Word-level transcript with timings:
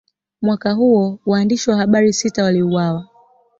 Mwaka 0.41 0.71
huo, 0.71 1.19
waandishi 1.25 1.69
wa 1.69 1.77
habari 1.77 2.13
sita 2.13 2.43
waliuawa. 2.43 3.07